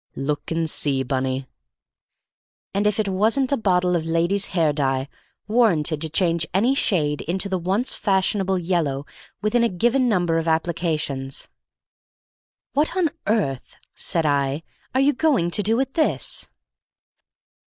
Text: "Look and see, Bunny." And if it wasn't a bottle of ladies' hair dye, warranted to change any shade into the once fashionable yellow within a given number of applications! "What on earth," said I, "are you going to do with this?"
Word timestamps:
"Look 0.15 0.49
and 0.49 0.67
see, 0.67 1.03
Bunny." 1.03 1.45
And 2.73 2.87
if 2.87 2.99
it 2.99 3.07
wasn't 3.07 3.51
a 3.51 3.55
bottle 3.55 3.95
of 3.95 4.03
ladies' 4.03 4.47
hair 4.47 4.73
dye, 4.73 5.07
warranted 5.47 6.01
to 6.01 6.09
change 6.09 6.47
any 6.55 6.73
shade 6.73 7.21
into 7.21 7.47
the 7.47 7.59
once 7.59 7.93
fashionable 7.93 8.57
yellow 8.57 9.05
within 9.43 9.63
a 9.63 9.69
given 9.69 10.09
number 10.09 10.39
of 10.39 10.47
applications! 10.47 11.49
"What 12.73 12.97
on 12.97 13.11
earth," 13.27 13.77
said 13.93 14.25
I, 14.25 14.63
"are 14.95 15.01
you 15.01 15.13
going 15.13 15.51
to 15.51 15.61
do 15.61 15.77
with 15.77 15.93
this?" 15.93 16.49